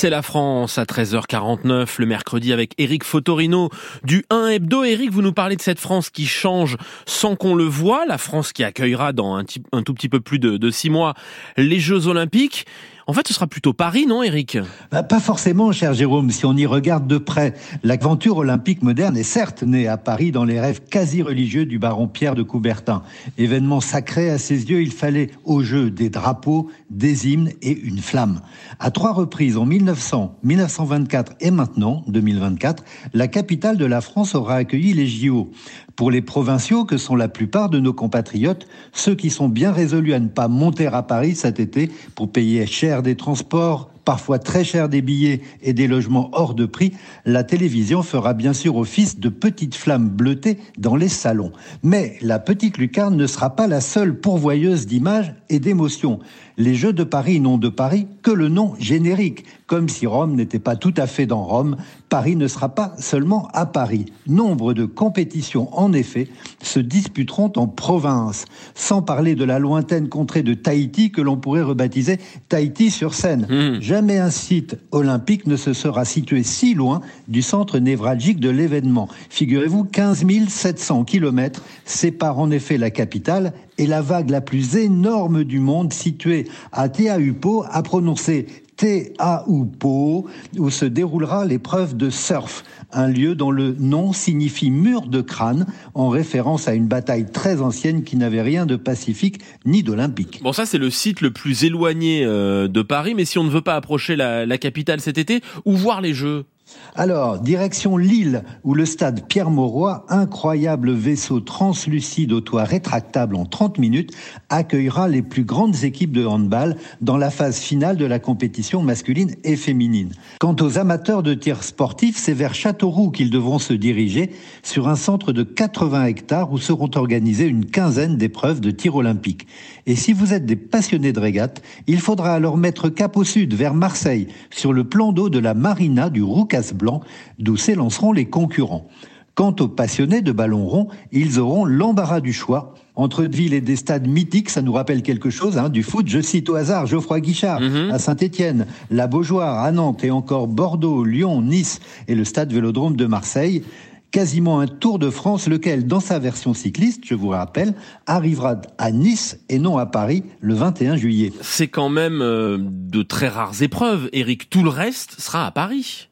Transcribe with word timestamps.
C'est 0.00 0.08
la 0.08 0.22
France 0.22 0.78
à 0.78 0.84
13h49 0.84 1.96
le 1.98 2.06
mercredi 2.06 2.54
avec 2.54 2.72
Eric 2.78 3.04
Fotorino 3.04 3.68
du 4.02 4.24
1 4.30 4.46
Hebdo. 4.46 4.82
Eric, 4.82 5.10
vous 5.10 5.20
nous 5.20 5.34
parlez 5.34 5.56
de 5.56 5.60
cette 5.60 5.78
France 5.78 6.08
qui 6.08 6.24
change 6.24 6.78
sans 7.04 7.36
qu'on 7.36 7.54
le 7.54 7.64
voit, 7.64 8.06
la 8.06 8.16
France 8.16 8.54
qui 8.54 8.64
accueillera 8.64 9.12
dans 9.12 9.36
un, 9.36 9.44
tout 9.44 9.92
petit 9.92 10.08
peu 10.08 10.20
plus 10.20 10.38
de, 10.38 10.56
de 10.56 10.70
six 10.70 10.88
mois 10.88 11.12
les 11.58 11.80
Jeux 11.80 12.06
Olympiques. 12.06 12.64
En 13.10 13.12
fait, 13.12 13.26
ce 13.26 13.34
sera 13.34 13.48
plutôt 13.48 13.72
Paris, 13.72 14.06
non, 14.06 14.22
Eric? 14.22 14.56
Bah, 14.92 15.02
Pas 15.02 15.18
forcément, 15.18 15.72
cher 15.72 15.94
Jérôme. 15.94 16.30
Si 16.30 16.46
on 16.46 16.56
y 16.56 16.64
regarde 16.64 17.08
de 17.08 17.18
près, 17.18 17.54
l'aventure 17.82 18.36
olympique 18.36 18.84
moderne 18.84 19.16
est 19.16 19.24
certes 19.24 19.64
née 19.64 19.88
à 19.88 19.96
Paris 19.96 20.30
dans 20.30 20.44
les 20.44 20.60
rêves 20.60 20.82
quasi 20.88 21.20
religieux 21.20 21.66
du 21.66 21.80
baron 21.80 22.06
Pierre 22.06 22.36
de 22.36 22.44
Coubertin. 22.44 23.02
Événement 23.36 23.80
sacré 23.80 24.30
à 24.30 24.38
ses 24.38 24.70
yeux, 24.70 24.80
il 24.80 24.92
fallait 24.92 25.32
au 25.44 25.60
jeu 25.64 25.90
des 25.90 26.08
drapeaux, 26.08 26.70
des 26.88 27.26
hymnes 27.26 27.50
et 27.62 27.76
une 27.76 27.98
flamme. 27.98 28.42
À 28.78 28.92
trois 28.92 29.12
reprises, 29.12 29.56
en 29.56 29.66
1900, 29.66 30.38
1924 30.44 31.32
et 31.40 31.50
maintenant, 31.50 32.04
2024, 32.06 32.84
la 33.12 33.26
capitale 33.26 33.76
de 33.76 33.86
la 33.86 34.02
France 34.02 34.36
aura 34.36 34.54
accueilli 34.54 34.92
les 34.92 35.08
JO. 35.08 35.50
Pour 35.96 36.12
les 36.12 36.22
provinciaux, 36.22 36.84
que 36.84 36.96
sont 36.96 37.16
la 37.16 37.28
plupart 37.28 37.68
de 37.68 37.80
nos 37.80 37.92
compatriotes, 37.92 38.68
ceux 38.92 39.16
qui 39.16 39.30
sont 39.30 39.48
bien 39.48 39.72
résolus 39.72 40.14
à 40.14 40.20
ne 40.20 40.28
pas 40.28 40.48
monter 40.48 40.86
à 40.86 41.02
Paris 41.02 41.34
cet 41.34 41.60
été 41.60 41.90
pour 42.14 42.30
payer 42.30 42.64
cher 42.66 42.99
des 43.02 43.16
transports, 43.16 43.88
parfois 44.10 44.40
très 44.40 44.64
cher 44.64 44.88
des 44.88 45.02
billets 45.02 45.40
et 45.62 45.72
des 45.72 45.86
logements 45.86 46.30
hors 46.32 46.54
de 46.54 46.66
prix, 46.66 46.94
la 47.26 47.44
télévision 47.44 48.02
fera 48.02 48.34
bien 48.34 48.52
sûr 48.52 48.74
office 48.74 49.20
de 49.20 49.28
petite 49.28 49.76
flamme 49.76 50.08
bleutée 50.08 50.58
dans 50.78 50.96
les 50.96 51.06
salons. 51.06 51.52
Mais 51.84 52.18
la 52.20 52.40
petite 52.40 52.76
lucarne 52.76 53.14
ne 53.14 53.28
sera 53.28 53.54
pas 53.54 53.68
la 53.68 53.80
seule 53.80 54.18
pourvoyeuse 54.18 54.88
d'images 54.88 55.32
et 55.48 55.60
d'émotions. 55.60 56.18
Les 56.60 56.74
Jeux 56.74 56.92
de 56.92 57.04
Paris 57.04 57.40
n'ont 57.40 57.56
de 57.56 57.68
Paris 57.68 58.06
que 58.20 58.30
le 58.30 58.48
nom 58.48 58.74
générique, 58.78 59.46
comme 59.66 59.88
si 59.88 60.06
Rome 60.06 60.34
n'était 60.34 60.58
pas 60.58 60.76
tout 60.76 60.92
à 60.98 61.06
fait 61.06 61.24
dans 61.24 61.42
Rome. 61.42 61.76
Paris 62.10 62.36
ne 62.36 62.48
sera 62.48 62.74
pas 62.74 62.92
seulement 62.98 63.48
à 63.54 63.64
Paris. 63.64 64.06
Nombre 64.26 64.74
de 64.74 64.84
compétitions, 64.84 65.68
en 65.78 65.92
effet, 65.94 66.28
se 66.60 66.80
disputeront 66.80 67.52
en 67.56 67.66
province, 67.66 68.44
sans 68.74 69.00
parler 69.00 69.36
de 69.36 69.44
la 69.44 69.58
lointaine 69.58 70.08
contrée 70.10 70.42
de 70.42 70.52
Tahiti 70.52 71.12
que 71.12 71.22
l'on 71.22 71.38
pourrait 71.38 71.62
rebaptiser 71.62 72.18
Tahiti 72.50 72.90
sur 72.90 73.14
Seine. 73.14 73.46
Mmh. 73.48 73.80
Jamais 74.00 74.16
un 74.16 74.30
site 74.30 74.78
olympique 74.92 75.46
ne 75.46 75.56
se 75.56 75.74
sera 75.74 76.06
situé 76.06 76.42
si 76.42 76.72
loin 76.72 77.02
du 77.28 77.42
centre 77.42 77.78
névralgique 77.78 78.40
de 78.40 78.48
l'événement. 78.48 79.08
Figurez-vous, 79.28 79.84
15 79.84 80.24
700 80.48 81.04
kilomètres 81.04 81.62
séparent 81.84 82.38
en 82.38 82.50
effet 82.50 82.78
la 82.78 82.90
capitale 82.90 83.52
et 83.76 83.86
la 83.86 84.00
vague 84.00 84.30
la 84.30 84.40
plus 84.40 84.76
énorme 84.76 85.44
du 85.44 85.60
monde 85.60 85.92
située 85.92 86.48
à 86.72 86.88
Teahupo 86.88 87.66
a 87.70 87.82
prononcé 87.82 88.46
Teahupo 88.80 90.26
où 90.56 90.70
se 90.70 90.86
déroulera 90.86 91.44
l'épreuve 91.44 91.98
de 91.98 92.08
surf, 92.08 92.64
un 92.92 93.08
lieu 93.08 93.34
dont 93.34 93.50
le 93.50 93.76
nom 93.78 94.14
signifie 94.14 94.70
mur 94.70 95.02
de 95.02 95.20
crâne 95.20 95.66
en 95.92 96.08
référence 96.08 96.66
à 96.66 96.72
une 96.72 96.86
bataille 96.86 97.30
très 97.30 97.60
ancienne 97.60 98.04
qui 98.04 98.16
n'avait 98.16 98.40
rien 98.40 98.64
de 98.64 98.76
pacifique 98.76 99.42
ni 99.66 99.82
d'olympique. 99.82 100.40
Bon 100.42 100.54
ça 100.54 100.64
c'est 100.64 100.78
le 100.78 100.88
site 100.88 101.20
le 101.20 101.30
plus 101.30 101.64
éloigné 101.64 102.24
euh, 102.24 102.68
de 102.68 102.80
Paris 102.80 103.14
mais 103.14 103.26
si 103.26 103.38
on 103.38 103.44
ne 103.44 103.50
veut 103.50 103.60
pas 103.60 103.76
approcher 103.76 104.16
la, 104.16 104.46
la 104.46 104.56
capitale 104.56 105.02
cet 105.02 105.18
été, 105.18 105.42
où 105.66 105.76
voir 105.76 106.00
les 106.00 106.14
Jeux? 106.14 106.46
Alors, 106.94 107.38
direction 107.38 107.96
Lille, 107.96 108.42
où 108.64 108.74
le 108.74 108.84
stade 108.84 109.26
Pierre-Mauroy, 109.28 110.04
incroyable 110.08 110.92
vaisseau 110.92 111.40
translucide 111.40 112.32
au 112.32 112.40
toit 112.40 112.64
rétractable 112.64 113.36
en 113.36 113.46
30 113.46 113.78
minutes, 113.78 114.12
accueillera 114.48 115.08
les 115.08 115.22
plus 115.22 115.44
grandes 115.44 115.84
équipes 115.84 116.12
de 116.12 116.26
handball 116.26 116.76
dans 117.00 117.16
la 117.16 117.30
phase 117.30 117.58
finale 117.58 117.96
de 117.96 118.04
la 118.04 118.18
compétition 118.18 118.82
masculine 118.82 119.34
et 119.44 119.56
féminine. 119.56 120.12
Quant 120.40 120.56
aux 120.60 120.78
amateurs 120.78 121.22
de 121.22 121.34
tir 121.34 121.62
sportif, 121.62 122.16
c'est 122.16 122.32
vers 122.32 122.54
Châteauroux 122.54 123.10
qu'ils 123.10 123.30
devront 123.30 123.58
se 123.58 123.72
diriger 123.72 124.30
sur 124.62 124.88
un 124.88 124.96
centre 124.96 125.32
de 125.32 125.44
80 125.44 126.06
hectares 126.06 126.52
où 126.52 126.58
seront 126.58 126.90
organisées 126.96 127.46
une 127.46 127.66
quinzaine 127.66 128.16
d'épreuves 128.16 128.60
de 128.60 128.70
tir 128.70 128.96
olympique. 128.96 129.46
Et 129.86 129.96
si 129.96 130.12
vous 130.12 130.34
êtes 130.34 130.44
des 130.44 130.56
passionnés 130.56 131.12
de 131.12 131.20
régate, 131.20 131.62
il 131.86 132.00
faudra 132.00 132.34
alors 132.34 132.56
mettre 132.56 132.88
cap 132.88 133.16
au 133.16 133.24
sud, 133.24 133.54
vers 133.54 133.74
Marseille, 133.74 134.28
sur 134.50 134.72
le 134.72 134.84
plan 134.84 135.12
d'eau 135.12 135.28
de 135.28 135.38
la 135.38 135.54
marina 135.54 136.10
du 136.10 136.22
Roucas 136.22 136.59
blanc, 136.74 137.00
d'où 137.38 137.56
s'élanceront 137.56 138.12
les 138.12 138.26
concurrents. 138.26 138.88
Quant 139.34 139.54
aux 139.60 139.68
passionnés 139.68 140.22
de 140.22 140.32
ballon 140.32 140.66
rond, 140.66 140.88
ils 141.12 141.38
auront 141.38 141.64
l'embarras 141.64 142.20
du 142.20 142.32
choix. 142.32 142.74
Entre 142.94 143.24
villes 143.24 143.54
et 143.54 143.60
des 143.60 143.76
stades 143.76 144.06
mythiques, 144.06 144.50
ça 144.50 144.60
nous 144.60 144.72
rappelle 144.72 145.02
quelque 145.02 145.30
chose 145.30 145.56
hein, 145.56 145.70
du 145.70 145.82
foot. 145.82 146.06
Je 146.08 146.20
cite 146.20 146.50
au 146.50 146.56
hasard 146.56 146.86
Geoffroy 146.86 147.20
Guichard 147.20 147.60
mhm. 147.60 147.90
à 147.90 147.98
Saint-Étienne, 147.98 148.66
la 148.90 149.06
Beaujoire 149.06 149.64
à 149.64 149.72
Nantes 149.72 150.04
et 150.04 150.10
encore 150.10 150.46
Bordeaux, 150.46 151.04
Lyon, 151.04 151.40
Nice 151.40 151.80
et 152.08 152.14
le 152.14 152.24
stade 152.24 152.52
Vélodrome 152.52 152.96
de 152.96 153.06
Marseille 153.06 153.62
quasiment 154.10 154.60
un 154.60 154.66
Tour 154.66 154.98
de 154.98 155.08
France, 155.08 155.46
lequel, 155.46 155.86
dans 155.86 156.00
sa 156.00 156.18
version 156.18 156.52
cycliste, 156.52 157.04
je 157.06 157.14
vous 157.14 157.28
rappelle, 157.28 157.74
arrivera 158.06 158.60
à 158.78 158.90
Nice 158.90 159.38
et 159.48 159.58
non 159.58 159.78
à 159.78 159.86
Paris 159.86 160.24
le 160.40 160.54
21 160.54 160.96
juillet. 160.96 161.32
C'est 161.40 161.68
quand 161.68 161.88
même 161.88 162.20
euh, 162.20 162.58
de 162.60 163.02
très 163.02 163.28
rares 163.28 163.62
épreuves, 163.62 164.08
Eric. 164.12 164.50
Tout 164.50 164.62
le 164.62 164.70
reste 164.70 165.20
sera 165.20 165.46
à 165.46 165.50
Paris. 165.50 166.09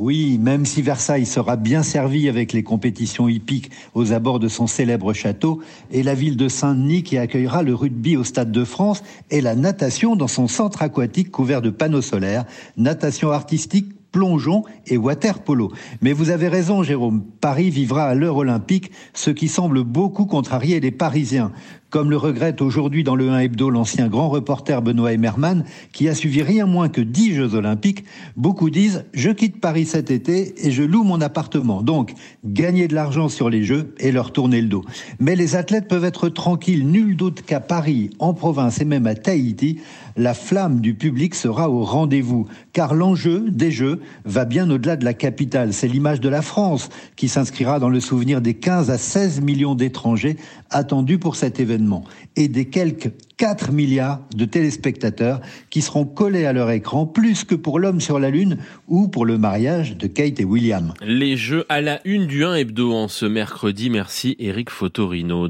Oui, 0.00 0.38
même 0.38 0.64
si 0.64 0.80
Versailles 0.80 1.26
sera 1.26 1.56
bien 1.56 1.82
servi 1.82 2.30
avec 2.30 2.54
les 2.54 2.62
compétitions 2.62 3.28
hippiques 3.28 3.70
aux 3.92 4.14
abords 4.14 4.38
de 4.38 4.48
son 4.48 4.66
célèbre 4.66 5.12
château, 5.12 5.60
et 5.90 6.02
la 6.02 6.14
ville 6.14 6.38
de 6.38 6.48
Saint-Denis 6.48 7.02
qui 7.02 7.18
accueillera 7.18 7.62
le 7.62 7.74
rugby 7.74 8.16
au 8.16 8.24
Stade 8.24 8.50
de 8.50 8.64
France 8.64 9.02
et 9.30 9.42
la 9.42 9.54
natation 9.54 10.16
dans 10.16 10.26
son 10.26 10.48
centre 10.48 10.80
aquatique 10.80 11.30
couvert 11.30 11.60
de 11.60 11.68
panneaux 11.68 12.00
solaires, 12.00 12.46
natation 12.78 13.30
artistique 13.30 13.92
plongeon 14.10 14.64
et 14.86 14.96
water 14.96 15.40
polo. 15.40 15.70
Mais 16.00 16.14
vous 16.14 16.30
avez 16.30 16.48
raison, 16.48 16.82
Jérôme. 16.82 17.22
Paris 17.40 17.68
vivra 17.68 18.04
à 18.04 18.14
l'heure 18.14 18.36
olympique, 18.36 18.90
ce 19.12 19.30
qui 19.30 19.48
semble 19.48 19.84
beaucoup 19.84 20.24
contrarier 20.24 20.80
les 20.80 20.90
Parisiens. 20.90 21.52
Comme 21.90 22.10
le 22.10 22.16
regrette 22.16 22.62
aujourd'hui 22.62 23.02
dans 23.02 23.16
le 23.16 23.30
1 23.30 23.40
Hebdo 23.40 23.68
l'ancien 23.68 24.06
grand 24.06 24.28
reporter 24.28 24.80
Benoît 24.80 25.12
Emmerman, 25.12 25.64
qui 25.90 26.08
a 26.08 26.14
suivi 26.14 26.40
rien 26.40 26.64
moins 26.64 26.88
que 26.88 27.00
10 27.00 27.34
Jeux 27.34 27.54
Olympiques, 27.56 28.04
beaucoup 28.36 28.70
disent 28.70 29.04
Je 29.12 29.30
quitte 29.30 29.60
Paris 29.60 29.86
cet 29.86 30.12
été 30.12 30.54
et 30.64 30.70
je 30.70 30.84
loue 30.84 31.02
mon 31.02 31.20
appartement. 31.20 31.82
Donc, 31.82 32.14
gagner 32.44 32.86
de 32.86 32.94
l'argent 32.94 33.28
sur 33.28 33.50
les 33.50 33.64
Jeux 33.64 33.92
et 33.98 34.12
leur 34.12 34.32
tourner 34.32 34.60
le 34.60 34.68
dos. 34.68 34.84
Mais 35.18 35.34
les 35.34 35.56
athlètes 35.56 35.88
peuvent 35.88 36.04
être 36.04 36.28
tranquilles. 36.28 36.86
Nul 36.86 37.16
doute 37.16 37.42
qu'à 37.42 37.58
Paris, 37.58 38.10
en 38.20 38.34
province 38.34 38.80
et 38.80 38.84
même 38.84 39.08
à 39.08 39.16
Tahiti, 39.16 39.80
la 40.16 40.34
flamme 40.34 40.80
du 40.80 40.94
public 40.94 41.34
sera 41.34 41.70
au 41.70 41.82
rendez-vous. 41.82 42.46
Car 42.72 42.94
l'enjeu 42.94 43.50
des 43.50 43.72
Jeux, 43.72 44.00
va 44.24 44.44
bien 44.44 44.70
au-delà 44.70 44.94
de 44.94 45.04
la 45.04 45.14
capitale. 45.14 45.72
C'est 45.72 45.88
l'image 45.88 46.20
de 46.20 46.28
la 46.28 46.42
France 46.42 46.88
qui 47.16 47.26
s'inscrira 47.26 47.80
dans 47.80 47.88
le 47.88 47.98
souvenir 47.98 48.40
des 48.40 48.54
15 48.54 48.90
à 48.90 48.98
16 48.98 49.40
millions 49.40 49.74
d'étrangers 49.74 50.36
attendus 50.70 51.18
pour 51.18 51.34
cet 51.34 51.58
et 52.36 52.48
des 52.48 52.66
quelques 52.66 53.12
4 53.36 53.72
milliards 53.72 54.20
de 54.36 54.44
téléspectateurs 54.44 55.40
qui 55.70 55.80
seront 55.80 56.04
collés 56.04 56.44
à 56.44 56.52
leur 56.52 56.70
écran 56.70 57.06
plus 57.06 57.44
que 57.44 57.54
pour 57.54 57.78
l'homme 57.78 58.00
sur 58.00 58.18
la 58.18 58.30
Lune 58.30 58.58
ou 58.86 59.08
pour 59.08 59.24
le 59.24 59.38
mariage 59.38 59.96
de 59.96 60.06
Kate 60.06 60.40
et 60.40 60.44
William. 60.44 60.92
Les 61.02 61.36
jeux 61.36 61.64
à 61.68 61.80
la 61.80 62.00
une 62.04 62.26
du 62.26 62.44
1 62.44 62.56
hebdo 62.56 62.92
en 62.92 63.08
ce 63.08 63.26
mercredi. 63.26 63.88
Merci 63.88 64.36
Eric 64.38 64.70
Fotorino. 64.70 65.48